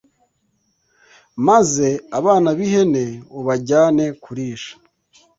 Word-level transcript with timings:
maze 1.47 1.87
abana 2.19 2.49
b’ihene 2.57 3.05
ubajyane 3.39 4.05
kurisha 4.23 4.73